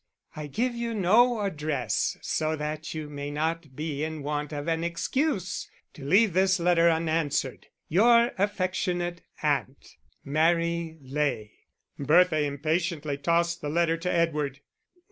[0.43, 4.83] __I give you no address so that you may not be in want of an
[4.83, 7.67] excuse to leave this letter unanswered.
[7.87, 11.51] Your affectionate Aunt_, Mary Ley.
[11.99, 14.61] Bertha impatiently tossed the letter to Edward.